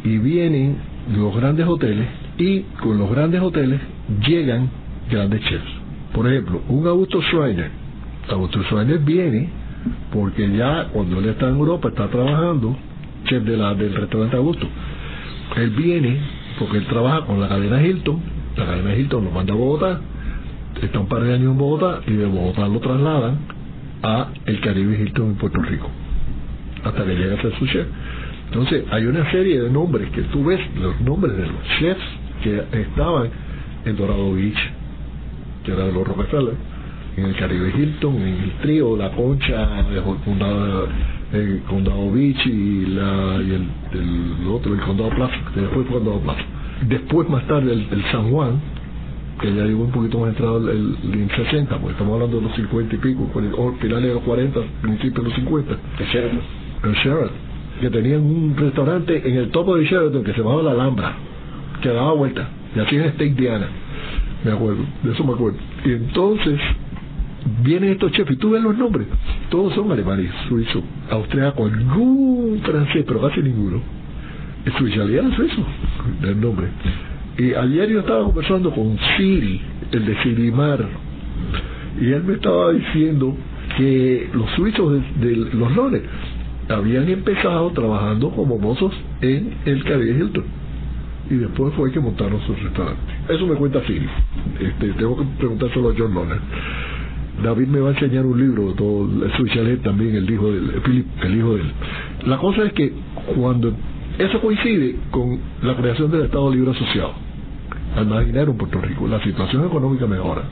[0.04, 0.76] y vienen
[1.12, 2.06] los grandes hoteles
[2.38, 3.80] y con los grandes hoteles
[4.24, 4.70] llegan
[5.10, 5.72] grandes chefs.
[6.14, 7.72] Por ejemplo, un Augusto Schreiner.
[8.28, 9.59] Augusto Schreiner viene
[10.12, 12.76] porque ya cuando él está en Europa está trabajando
[13.24, 14.66] chef de la, del restaurante Augusto.
[15.56, 16.18] Él viene
[16.58, 18.20] porque él trabaja con la cadena Hilton
[18.56, 20.00] la cadena Hilton lo manda a Bogotá
[20.82, 23.38] está un par de años en Bogotá y de Bogotá lo trasladan
[24.02, 25.88] a el Caribe Hilton en Puerto Rico
[26.84, 27.86] hasta que llega a ser su chef.
[28.46, 32.02] Entonces hay una serie de nombres que tú ves los nombres de los chefs
[32.42, 33.30] que estaban
[33.84, 34.58] en Dorado Beach
[35.64, 36.54] que era de los Rockefeller
[37.16, 40.88] en el Caribe Hilton, en el trío, la concha, el condado,
[41.32, 46.20] el condado Beach y, la, y el, el, otro, el condado Plaza, después fue condado
[46.20, 46.42] Plaza.
[46.88, 48.60] Después, más tarde, el, el San Juan,
[49.40, 52.42] que ya llegó un poquito más entrado el, el, en 60, porque estamos hablando de
[52.42, 53.30] los 50 y pico,
[53.80, 55.76] finales de los 40, principios de los 50.
[55.98, 56.40] El Sheraton.
[56.84, 57.50] El Sheraton.
[57.80, 61.14] Que tenían un restaurante en el topo de Sheraton que se llamaba La Alhambra,
[61.82, 63.68] que daba vuelta, y así en Steak Diana.
[64.44, 65.58] Me acuerdo, de eso me acuerdo.
[65.84, 66.60] Y entonces,
[67.62, 69.06] vienen estos chefs y tú ves los nombres,
[69.50, 73.80] todos son alemanes, suizos, austriacos, algún francés, pero casi ninguno.
[74.76, 75.64] Su italiano suizo,
[76.22, 76.68] el nombre.
[77.38, 79.60] Y ayer yo estaba conversando con Siri,
[79.92, 80.86] el de Sirimar,
[82.00, 83.34] y él me estaba diciendo
[83.76, 86.02] que los suizos de, los Lones
[86.68, 90.44] habían empezado trabajando como mozos en el Caribe Hilton
[91.30, 93.00] y después fue que montaron su restaurante.
[93.28, 94.06] Eso me cuenta Siri.
[94.60, 96.40] Este, tengo que preguntárselo a John Loner.
[97.42, 99.08] David me va a enseñar un libro, todo
[99.82, 101.72] también, el hijo del Philip, el hijo de él.
[102.26, 102.92] La cosa es que
[103.34, 103.72] cuando
[104.18, 107.12] eso coincide con la creación del Estado Libre Asociado,
[107.96, 110.42] al más dinero en Puerto Rico, la situación económica mejora.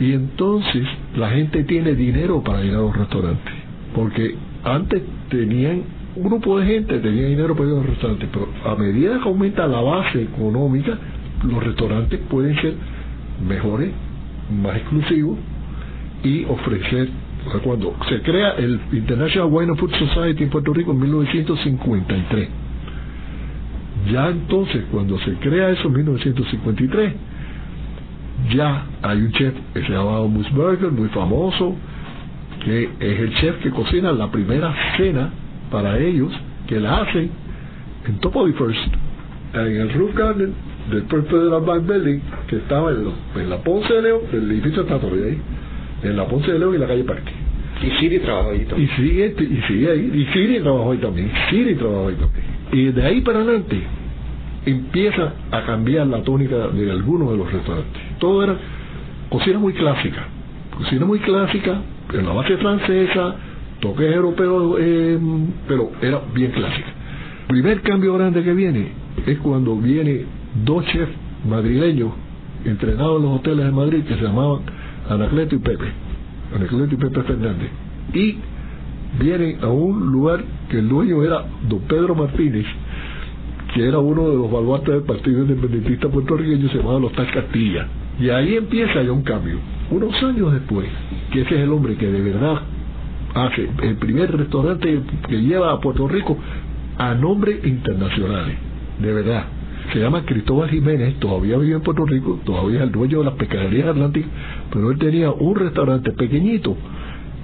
[0.00, 3.54] Y entonces la gente tiene dinero para ir a los restaurantes,
[3.94, 5.82] porque antes tenían
[6.16, 9.28] un grupo de gente tenía dinero para ir a los restaurantes, pero a medida que
[9.28, 10.98] aumenta la base económica,
[11.44, 12.74] los restaurantes pueden ser
[13.46, 13.90] mejores,
[14.50, 15.38] más exclusivos
[16.22, 17.08] y ofrecer
[17.64, 22.48] cuando se crea el International Wine and Food Society en Puerto Rico en 1953
[24.12, 27.12] ya entonces cuando se crea eso en 1953
[28.54, 31.74] ya hay un chef que se llama Musburger muy famoso
[32.64, 35.30] que es el chef que cocina la primera cena
[35.70, 36.32] para ellos
[36.66, 37.30] que la hacen
[38.06, 38.94] en Top of the First
[39.54, 40.52] en el Roof Garden
[40.90, 44.84] del Puerto de la Bank Building que estaba en, la Ponce de León del edificio
[44.84, 45.38] Tatorri ahí
[46.02, 47.32] en la Ponce de León y la calle Parque.
[47.82, 48.90] Y Siri trabajó ahí también.
[48.90, 50.10] Y sigue, y sigue ahí.
[50.14, 51.30] Y Siri trabajó ahí también.
[51.48, 52.44] Siri trabajó ahí también.
[52.72, 53.80] Y de ahí para adelante
[54.66, 58.02] empieza a cambiar la tónica de algunos de los restaurantes.
[58.18, 58.56] Todo era
[59.30, 60.26] cocina muy clásica.
[60.76, 61.80] Cocina muy clásica,
[62.12, 63.36] en la base francesa,
[63.80, 65.18] toques europeos, eh,
[65.66, 66.88] pero era bien clásica.
[67.48, 68.88] El primer cambio grande que viene
[69.26, 70.24] es cuando viene
[70.64, 71.12] dos chefs
[71.48, 72.12] madrileños
[72.64, 74.60] entrenados en los hoteles de Madrid que se llamaban
[75.10, 75.86] Anacleto y Pepe,
[76.54, 77.70] Anacleto y Pepe Fernández,
[78.14, 78.36] y
[79.18, 82.64] vienen a un lugar que el dueño era don Pedro Martínez,
[83.74, 87.86] que era uno de los baluartes del Partido Independentista puertorriqueño, se llamaba Los Tal Castilla.
[88.20, 89.58] Y ahí empieza ya un cambio.
[89.90, 90.86] Unos años después,
[91.32, 92.60] que ese es el hombre que de verdad
[93.34, 96.36] hace el primer restaurante que lleva a Puerto Rico
[96.98, 98.56] a nombres internacionales,
[99.00, 99.44] de verdad
[99.92, 103.34] se llama Cristóbal Jiménez, todavía vive en Puerto Rico, todavía es el dueño de las
[103.34, 104.30] pescaderías atlánticas,
[104.72, 106.76] pero él tenía un restaurante pequeñito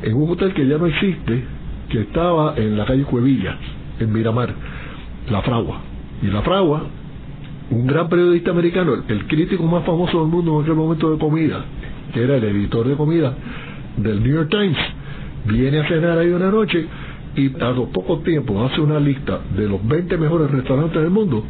[0.03, 1.45] en un hotel que ya no existe,
[1.89, 3.57] que estaba en la calle Cuevilla,
[3.99, 4.55] en Miramar,
[5.31, 5.81] La Fragua.
[6.23, 6.85] Y La Fragua,
[7.71, 11.65] un gran periodista americano, el crítico más famoso del mundo en aquel momento de comida,
[12.13, 13.35] que era el editor de comida
[13.97, 14.79] del New York Times,
[15.47, 16.87] viene a cenar ahí una noche
[17.35, 21.45] y a los pocos tiempos hace una lista de los 20 mejores restaurantes del mundo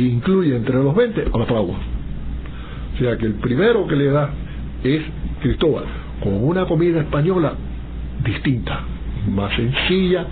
[0.00, 1.76] incluye entre los 20 a la fragua.
[2.94, 4.30] O sea que el primero que le da
[4.82, 5.02] es
[5.42, 5.84] Cristóbal,
[6.22, 7.54] con una comida española
[8.24, 8.80] distinta,
[9.28, 10.26] más sencilla,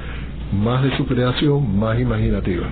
[0.52, 2.66] más de su creación, más imaginativa.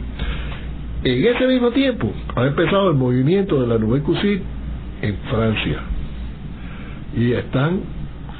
[1.05, 4.43] En ese mismo tiempo ha empezado el movimiento de la Nouvelle Cuisine
[5.03, 5.81] en Francia
[7.17, 7.81] y están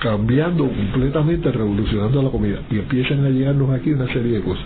[0.01, 4.65] cambiando completamente, revolucionando la comida y empiezan a llegarnos aquí una serie de cosas.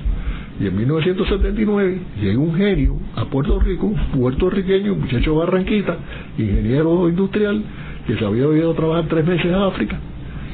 [0.59, 5.97] Y en 1979 llega un genio a Puerto Rico, puertorriqueño, muchacho barranquita,
[6.39, 7.63] ingeniero industrial,
[8.07, 9.99] que se había ido a trabajar tres meses a África.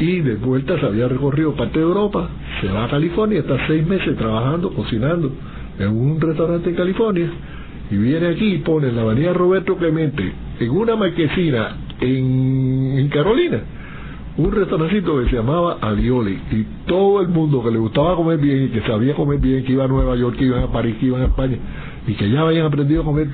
[0.00, 2.28] Y de vuelta se había recorrido parte de Europa,
[2.60, 5.30] se va a California, está seis meses trabajando, cocinando
[5.78, 7.30] en un restaurante en California
[7.90, 13.60] y viene aquí y pone en la avenida Roberto Clemente, en una marquesina en Carolina,
[14.36, 18.64] un restaurancito que se llamaba Alioli y todo el mundo que le gustaba comer bien
[18.64, 21.06] y que sabía comer bien, que iba a Nueva York, que iban a París, que
[21.06, 21.58] iban a España
[22.06, 23.28] y que ya habían aprendido a comer,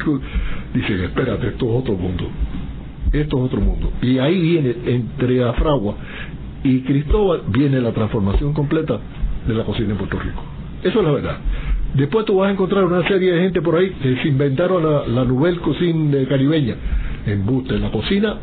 [0.75, 2.25] dice, espérate, esto es otro mundo,
[3.13, 3.93] esto es otro mundo.
[4.03, 5.95] Y ahí viene, entre Afragua
[6.65, 8.99] y Cristóbal, viene la transformación completa
[9.47, 10.43] de la cocina en Puerto Rico.
[10.83, 11.39] Eso es la verdad.
[11.95, 15.07] Después tú vas a encontrar una serie de gente por ahí que se inventaron la,
[15.07, 16.75] la Nouvelle Cuisine caribeña.
[17.25, 18.37] En Buste, la cocina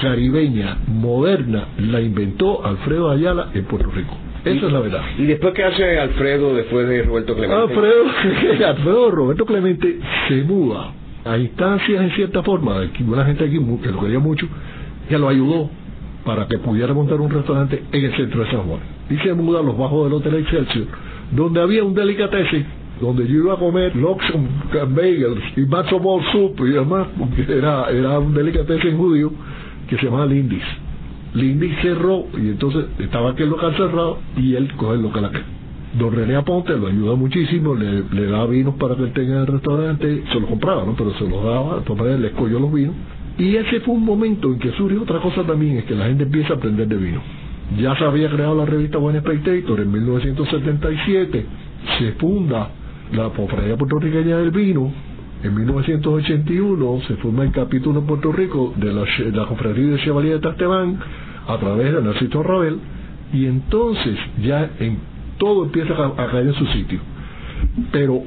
[0.00, 4.14] caribeña moderna la inventó Alfredo Ayala en Puerto Rico.
[4.44, 5.02] Eso es la verdad.
[5.18, 7.62] ¿Y después qué hace Alfredo después de Roberto Clemente?
[7.62, 10.92] Alfredo, Alfredo Roberto Clemente se muda
[11.24, 12.76] a instancias en cierta forma,
[13.06, 14.46] una gente aquí que lo quería mucho,
[15.08, 15.70] que lo ayudó
[16.24, 18.80] para que pudiera montar un restaurante en el centro de San Juan.
[19.08, 20.86] Y se muda a los bajos del Hotel Excelsior,
[21.32, 24.48] donde había un delicatessen donde yo iba a comer Loxon
[24.94, 29.32] Bagels y Matzo Ball Soup y demás, porque era, era un delicatessen judío
[29.88, 30.64] que se llamaba Lindis.
[31.34, 35.42] Lindis cerró y entonces estaba aquel local cerrado y él coge el local acá.
[35.98, 39.46] Don René Aponte lo ayuda muchísimo, le, le daba vinos para que él tenga el
[39.46, 40.94] restaurante, se los compraba, ¿no?
[40.96, 42.94] pero se los daba, de le escogió los vinos.
[43.38, 46.24] Y ese fue un momento en que surge otra cosa también, es que la gente
[46.24, 47.20] empieza a aprender de vino.
[47.78, 51.46] Ya se había creado la revista Buen Spectator en 1977,
[51.98, 52.70] se funda
[53.12, 54.92] la Cofradía Puertorriqueña del Vino,
[55.44, 60.36] en 1981 se forma el capítulo en Puerto Rico de la, la Cofradía de Chevalier
[60.36, 60.98] de Tastebán
[61.46, 62.78] a través de Narciso Rabel
[63.30, 64.98] y entonces ya en
[65.36, 66.98] todo empieza a, caer en su sitio.
[67.92, 68.22] Pero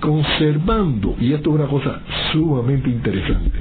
[0.00, 2.00] conservando, y esto es una cosa
[2.32, 3.58] sumamente interesante,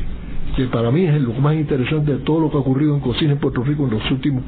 [0.55, 3.33] que para mí es lo más interesante de todo lo que ha ocurrido en cocina
[3.33, 4.43] en Puerto Rico en los últimos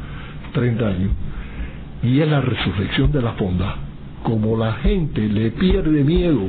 [0.54, 1.12] 30 años,
[2.04, 3.76] y es la resurrección de la fonda.
[4.24, 6.48] Como la gente le pierde miedo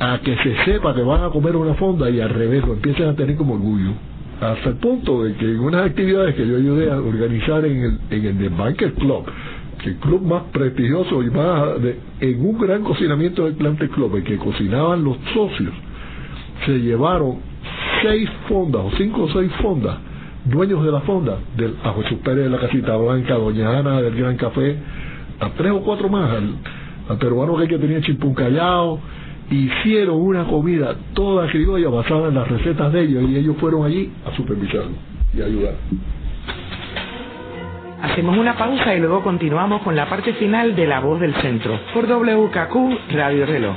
[0.00, 3.08] a que se sepa que van a comer una fonda y al revés lo empiecen
[3.08, 3.92] a tener como orgullo.
[4.40, 7.98] Hasta el punto de que en unas actividades que yo ayudé a organizar en el,
[8.10, 9.24] en el The Banker Club,
[9.82, 14.16] que el club más prestigioso y más de, en un gran cocinamiento del Plante Club,
[14.16, 15.72] en que cocinaban los socios,
[16.64, 17.38] se llevaron
[18.02, 19.98] seis fondas o cinco o seis fondas,
[20.44, 24.14] dueños de la fonda, del, a Jesús Pérez de la Casita Blanca, Doña Ana del
[24.14, 24.76] Gran Café,
[25.40, 28.00] a tres o cuatro más, al, peruano que, tenía
[28.36, 29.00] Callao
[29.50, 34.10] hicieron una comida toda criolla basada en las recetas de ellos y ellos fueron allí
[34.26, 34.92] a supervisarlo
[35.34, 35.74] y ayudar.
[38.02, 41.80] Hacemos una pausa y luego continuamos con la parte final de La Voz del Centro
[41.92, 43.76] por WKQ Radio Reloj.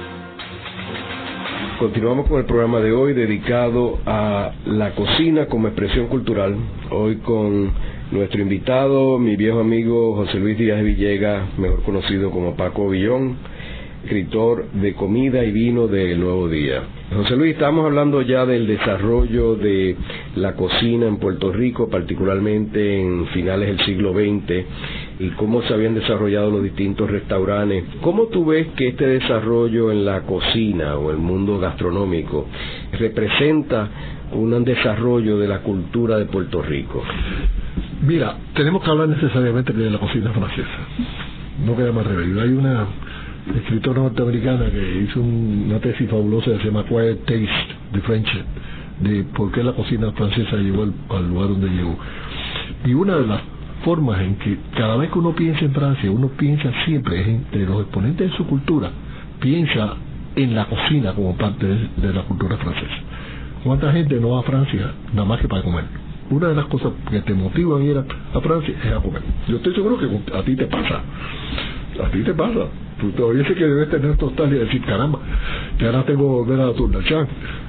[1.81, 6.55] Continuamos con el programa de hoy dedicado a la cocina como expresión cultural.
[6.91, 7.71] Hoy con
[8.11, 13.35] nuestro invitado, mi viejo amigo José Luis Díaz Villegas, mejor conocido como Paco Villón,
[14.03, 16.83] escritor de comida y vino del Nuevo Día.
[17.15, 19.95] José Luis, estamos hablando ya del desarrollo de
[20.35, 24.65] la cocina en Puerto Rico, particularmente en finales del siglo XX,
[25.21, 27.83] y cómo se habían desarrollado los distintos restaurantes.
[28.01, 32.47] ¿Cómo tú ves que este desarrollo en la cocina o el mundo gastronómico
[32.97, 33.87] representa
[34.31, 37.03] un desarrollo de la cultura de Puerto Rico?
[38.01, 40.79] Mira, tenemos que hablar necesariamente de la cocina francesa.
[41.67, 42.41] No queda más remedio.
[42.41, 42.87] Hay una
[43.55, 48.29] escritora norteamericana que hizo una tesis fabulosa que se llama Quiet Taste de French,
[49.01, 51.95] de por qué la cocina francesa llegó al lugar donde llegó.
[52.85, 53.50] Y una de las
[53.83, 57.81] formas en que cada vez que uno piensa en Francia, uno piensa siempre entre los
[57.81, 58.89] exponentes de su cultura,
[59.39, 59.95] piensa
[60.35, 62.95] en la cocina como parte de, la cultura francesa.
[63.63, 65.85] ¿Cuánta gente no va a Francia nada más que para comer?
[66.31, 69.21] una de las cosas que te motivan a ir a, Francia es a comer.
[69.49, 71.01] Yo estoy seguro que a ti te pasa.
[72.01, 72.67] A ti te pasa.
[72.99, 75.19] Tú todavía sé que debes tener total y decir, caramba,
[75.77, 77.27] que ahora tengo que volver a Chan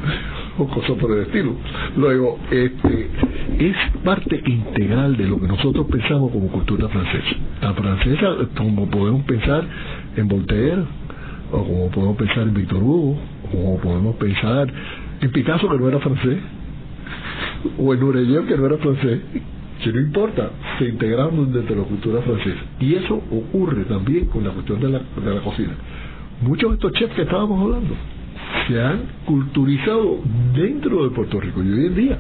[0.59, 1.57] o cosas por el estilo.
[1.97, 3.11] Luego, este,
[3.59, 7.37] es parte integral de lo que nosotros pensamos como cultura francesa.
[7.61, 9.65] La francesa, como podemos pensar
[10.17, 10.83] en Voltaire,
[11.53, 14.73] o como podemos pensar en Victor Hugo, o como podemos pensar
[15.21, 16.39] en Picasso, que no era francés,
[17.79, 19.21] o en Nureyev, que no era francés,
[19.83, 22.61] que no importa, se integraron dentro de la cultura francesa.
[22.81, 25.73] Y eso ocurre también con la cuestión de la, de la cocina.
[26.43, 27.95] Muchos de estos chefs que estábamos hablando
[28.67, 30.19] se han culturizado
[30.55, 32.19] dentro de Puerto Rico y hoy en día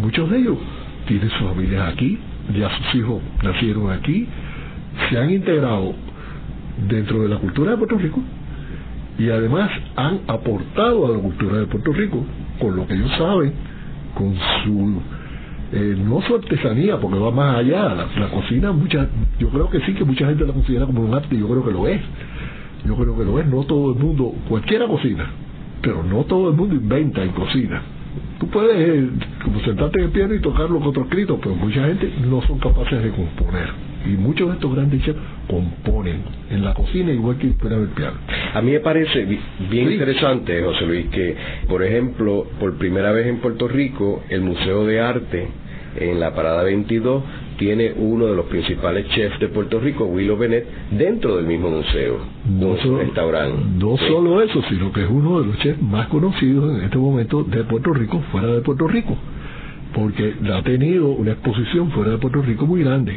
[0.00, 0.58] muchos de ellos
[1.06, 2.18] tienen sus familias aquí,
[2.56, 4.26] ya sus hijos nacieron aquí,
[5.08, 5.94] se han integrado
[6.88, 8.20] dentro de la cultura de Puerto Rico
[9.18, 12.24] y además han aportado a la cultura de Puerto Rico
[12.58, 13.52] con lo que ellos saben,
[14.14, 14.34] con
[14.64, 15.02] su
[15.72, 19.94] eh, no su artesanía, porque va más allá, la, cocina, mucha, yo creo que sí
[19.94, 22.00] que mucha gente la considera como un arte, yo creo que lo es,
[22.84, 25.26] yo creo que lo es, no todo el mundo, cualquiera cocina,
[25.80, 27.82] pero no todo el mundo inventa y cocina.
[28.40, 29.06] Tú puedes eh,
[29.44, 32.58] como sentarte en el piano y tocar los otros escritos, pero mucha gente no son
[32.58, 33.68] capaces de componer.
[34.06, 38.16] Y muchos de estos grandes chefs componen en la cocina igual que en el piano.
[38.54, 39.26] A mí me parece
[39.68, 41.36] bien interesante, José Luis, que,
[41.68, 45.48] por ejemplo, por primera vez en Puerto Rico, el Museo de Arte
[45.96, 47.22] en la Parada 22
[47.60, 52.16] tiene uno de los principales chefs de Puerto Rico, Willow Bennett, dentro del mismo museo,
[52.48, 53.62] no solo, restaurante.
[53.78, 57.44] No solo eso, sino que es uno de los chefs más conocidos en este momento
[57.44, 59.14] de Puerto Rico, fuera de Puerto Rico,
[59.92, 63.14] porque ha tenido una exposición fuera de Puerto Rico muy grande.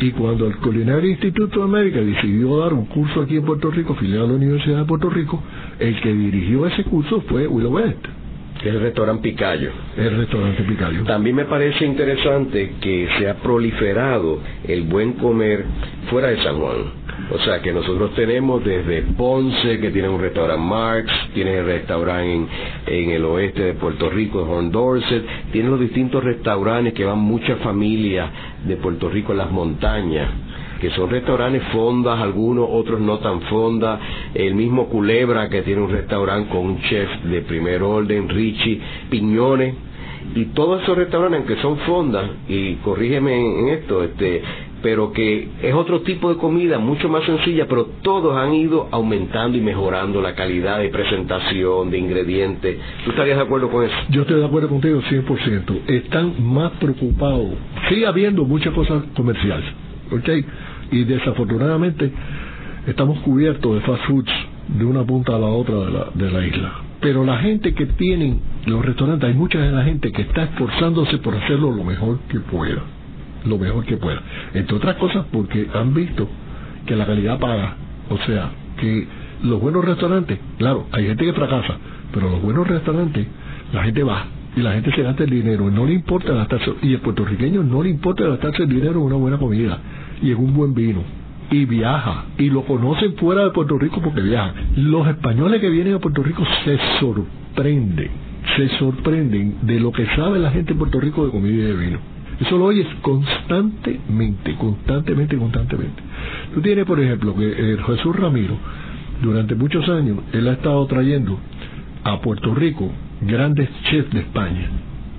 [0.00, 3.94] Y cuando el Culinary Institute de América decidió dar un curso aquí en Puerto Rico,
[3.94, 5.40] filial a la Universidad de Puerto Rico,
[5.78, 8.19] el que dirigió ese curso fue Willow Bennett
[8.64, 9.70] el restaurante Picayo.
[9.96, 11.04] El restaurante Picayo.
[11.04, 15.64] También me parece interesante que se ha proliferado el buen comer
[16.10, 17.00] fuera de San Juan.
[17.32, 22.32] O sea que nosotros tenemos desde Ponce, que tiene un restaurante Marx, tiene el restaurante
[22.32, 22.48] en,
[22.86, 27.58] en el oeste de Puerto Rico, Horn Dorset, tiene los distintos restaurantes que van muchas
[27.60, 28.30] familias
[28.64, 30.30] de Puerto Rico en las montañas
[30.80, 34.00] que son restaurantes fondas, algunos, otros no tan fondas,
[34.34, 39.74] el mismo Culebra que tiene un restaurante con un chef de primer orden, Richie, Piñones,
[40.34, 44.42] y todos esos restaurantes que son fondas, y corrígeme en, esto, este,
[44.82, 49.58] pero que es otro tipo de comida, mucho más sencilla, pero todos han ido aumentando
[49.58, 52.78] y mejorando la calidad de presentación, de ingredientes.
[53.04, 53.94] ¿Tú estarías de acuerdo con eso?
[54.10, 55.80] Yo estoy de acuerdo contigo 100%.
[55.88, 57.50] Están más preocupados.
[57.88, 59.66] Sigue habiendo muchas cosas comerciales,
[60.12, 60.28] ¿ok?
[60.90, 62.10] Y desafortunadamente
[62.86, 64.32] estamos cubiertos de fast foods
[64.68, 66.72] de una punta a la otra de la, de la isla.
[67.00, 71.18] Pero la gente que tienen los restaurantes, hay mucha de la gente que está esforzándose
[71.18, 72.82] por hacerlo lo mejor que pueda,
[73.46, 74.20] lo mejor que pueda.
[74.52, 76.28] Entre otras cosas porque han visto
[76.86, 77.76] que la calidad paga,
[78.10, 79.06] o sea, que
[79.42, 81.78] los buenos restaurantes, claro, hay gente que fracasa,
[82.12, 83.26] pero los buenos restaurantes,
[83.72, 86.92] la gente va y la gente se gasta el dinero, no le importa gastarse, y
[86.92, 89.78] el puertorriqueño no le importa gastarse el dinero en una buena comida
[90.22, 91.02] y en un buen vino
[91.50, 94.54] y viaja y lo conocen fuera de Puerto Rico porque viajan.
[94.76, 98.10] Los españoles que vienen a Puerto Rico se sorprenden,
[98.56, 101.74] se sorprenden de lo que sabe la gente en Puerto Rico de comida y de
[101.74, 101.98] vino.
[102.40, 106.02] Eso lo oyes constantemente, constantemente, constantemente.
[106.54, 108.56] Tú tienes, por ejemplo, que eh, Jesús Ramiro,
[109.20, 111.38] durante muchos años, él ha estado trayendo
[112.04, 112.90] a Puerto Rico
[113.20, 114.70] grandes chefs de España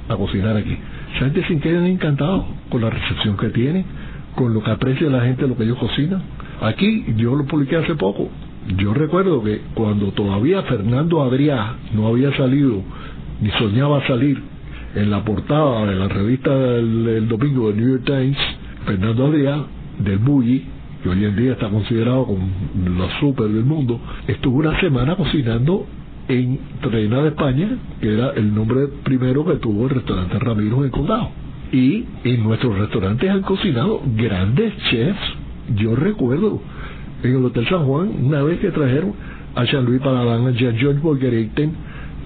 [0.10, 0.76] a cocinar aquí.
[1.16, 3.86] Esa gente se quedan encantados con la recepción que tienen
[4.36, 6.22] con lo que aprecia la gente lo que ellos cocinan.
[6.62, 8.30] Aquí yo lo publiqué hace poco.
[8.78, 12.84] Yo recuerdo que cuando todavía Fernando Adrià no había salido
[13.42, 14.42] ni soñaba salir
[14.96, 18.38] en la portada de la revista del, domingo del New York Times,
[18.86, 19.66] Fernando Adrià
[20.00, 20.64] del Bulli,
[21.02, 22.48] que hoy en día está considerado como
[22.98, 25.88] la super del mundo, estuvo una semana cocinando
[26.28, 27.70] en Reina de España,
[28.00, 31.30] que era el nombre primero que tuvo el restaurante Ramiro en el condado.
[31.72, 35.20] Y en nuestros restaurantes han cocinado grandes chefs.
[35.76, 36.62] Yo recuerdo
[37.24, 39.14] en el Hotel San Juan, una vez que trajeron
[39.56, 41.72] a Jean-Louis Paladán, a Jean-Georges Bolgereiten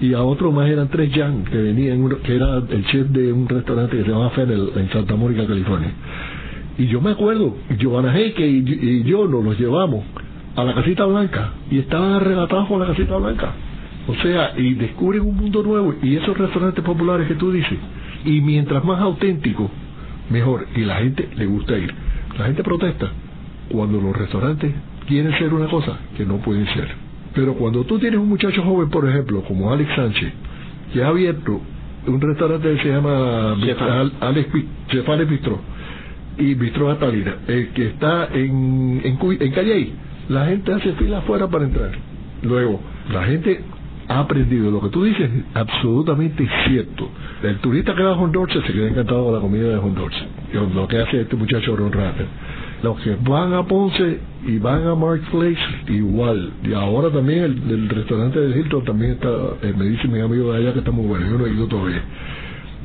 [0.00, 3.48] y a otro más, eran tres Jean, que venían, que era el chef de un
[3.48, 5.90] restaurante que se llama Fennel en Santa Mónica, California.
[6.78, 10.04] Y yo me acuerdo, Giovanna Heike y, y yo nos los llevamos
[10.56, 13.52] a la Casita Blanca y estaban arrebatados con la Casita Blanca.
[14.08, 15.94] O sea, y descubren un mundo nuevo.
[16.02, 17.78] Y esos restaurantes populares que tú dices,
[18.26, 19.70] y mientras más auténtico,
[20.28, 20.66] mejor.
[20.74, 21.94] Y la gente le gusta ir.
[22.38, 23.10] La gente protesta
[23.70, 24.72] cuando los restaurantes
[25.06, 26.88] quieren ser una cosa que no pueden ser.
[27.34, 30.32] Pero cuando tú tienes un muchacho joven, por ejemplo, como Alex Sánchez,
[30.92, 31.60] que ha abierto
[32.06, 33.78] un restaurante que se llama Alex,
[34.20, 35.60] Alex Bistro
[36.38, 39.92] y Bistro Atalina, el que está en, en, en
[40.28, 41.92] La gente hace fila afuera para entrar.
[42.42, 42.80] Luego,
[43.12, 43.60] la gente
[44.08, 44.70] ha aprendido.
[44.70, 47.08] Lo que tú dices es absolutamente cierto.
[47.42, 50.16] El turista que va a Honduras se queda encantado con la comida de Honduras.
[50.74, 52.26] Lo que hace este muchacho Ron Rappen.
[52.82, 56.52] Los que van a Ponce y van a Mark Place, igual.
[56.62, 59.28] Y ahora también el, restaurante de Hilton también está,
[59.62, 61.26] eh, me dice mi amigo de allá que está muy bueno.
[61.26, 62.02] Yo no he ido todavía.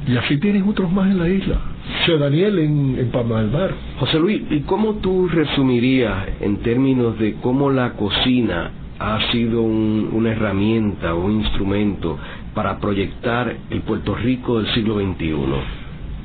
[0.08, 1.60] Y así tienes otros más en la isla.
[2.06, 3.74] Se Daniel en, en Palma del Mar.
[4.00, 10.32] José Luis, ¿y cómo tú resumirías en términos de cómo la cocina ha sido una
[10.32, 12.18] herramienta un instrumento
[12.54, 15.34] para proyectar el Puerto Rico del siglo XXI?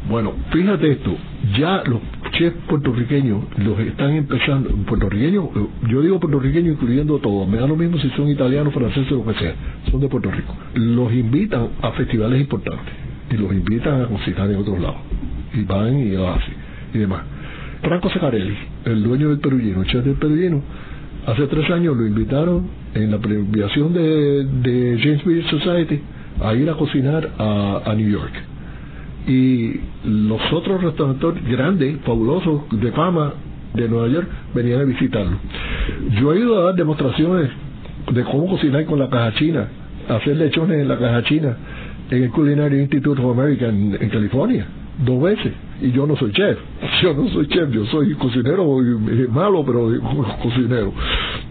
[0.08, 1.16] Bueno, fíjate esto,
[1.58, 2.00] ya los
[2.32, 5.46] chefs puertorriqueños los están empezando, puertorriqueños,
[5.88, 9.26] yo digo puertorriqueños incluyendo todos, me da lo mismo si son italianos, franceses o lo
[9.26, 9.54] que sea,
[9.90, 10.54] son de Puerto Rico.
[10.74, 12.94] Los invitan a festivales importantes
[13.30, 14.98] y los invitan a cocinar en otros lados.
[15.54, 16.54] Y van y hacen
[16.94, 17.22] y demás.
[17.82, 20.62] Franco Secarelli, el dueño del Perullino, el chef del Perullino,
[21.26, 26.00] hace tres años lo invitaron en la premiación de, de James Beard Society
[26.42, 28.32] a ir a cocinar a, a New York.
[29.26, 33.34] Y los otros restaurantes grandes, fabulosos, de fama
[33.74, 35.36] de Nueva York, venían a visitarlo.
[36.20, 37.50] Yo he ido a dar demostraciones
[38.12, 39.66] de cómo cocinar con la caja china,
[40.08, 41.56] hacer lechones en la caja china
[42.10, 44.66] en el Culinary Institute of America en, California,
[45.05, 45.53] dos veces.
[45.80, 46.59] Y yo no soy chef,
[47.03, 48.66] yo no soy chef, yo soy cocinero
[49.30, 49.90] malo, pero
[50.42, 50.92] cocinero.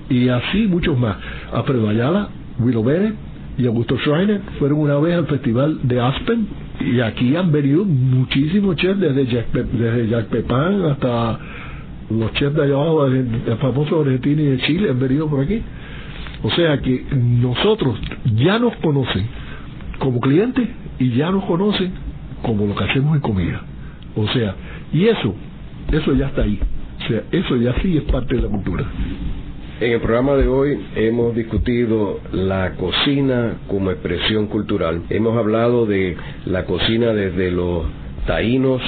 [0.10, 1.18] Y así muchos más.
[1.54, 2.30] Alfredo Ayala,
[2.60, 3.16] Willow Bennett
[3.58, 6.48] y Augusto Schreiner fueron una vez al festival de Aspen
[6.82, 11.39] y aquí han venido muchísimos chefs desde Jack, desde Jack Pepin hasta
[12.10, 15.62] los chefs de allá abajo, el famoso Argentina y de Chile han venido por aquí.
[16.43, 18.00] O sea que nosotros
[18.36, 19.26] ya nos conocen
[20.00, 20.68] como clientes
[21.00, 21.91] y ya nos conocen
[22.46, 23.62] como lo que hacemos en comida.
[24.16, 24.56] O sea,
[24.93, 25.34] y eso,
[25.91, 26.60] eso ya está ahí.
[27.04, 28.86] O sea, eso ya sí es parte de la cultura.
[29.82, 35.02] En el programa de hoy hemos discutido la cocina como expresión cultural.
[35.10, 36.16] Hemos hablado de
[36.46, 37.84] la cocina desde los
[38.26, 38.82] taínos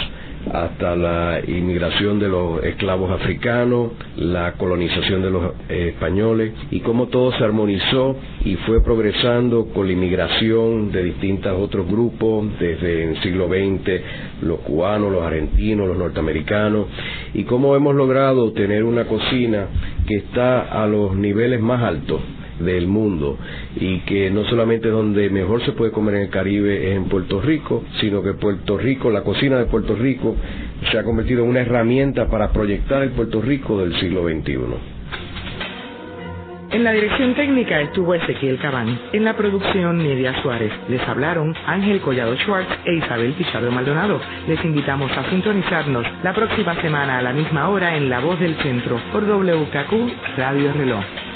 [0.54, 7.08] hasta la inmigración de los esclavos africanos, la colonización de los eh, españoles y cómo
[7.08, 13.22] todo se armonizó y fue progresando con la inmigración de distintos otros grupos desde el
[13.22, 14.02] siglo XX,
[14.42, 16.88] los cubanos, los argentinos, los norteamericanos
[17.34, 19.68] y cómo hemos logrado tener una cocina
[20.08, 22.22] que está a los niveles más altos
[22.60, 23.38] del mundo
[23.76, 27.42] y que no solamente donde mejor se puede comer en el Caribe es en Puerto
[27.42, 30.36] Rico, sino que Puerto Rico, la cocina de Puerto Rico
[30.92, 34.98] se ha convertido en una herramienta para proyectar el Puerto Rico del siglo XXI.
[36.70, 39.00] En la dirección técnica estuvo Ezequiel Cabán.
[39.14, 40.72] En la producción, Nidia Suárez.
[40.90, 44.20] Les hablaron Ángel Collado Schwartz e Isabel Pichardo Maldonado.
[44.50, 48.56] Les invitamos a sintonizarnos la próxima semana a la misma hora en La Voz del
[48.58, 51.27] Centro por WKQ Radio Reloj.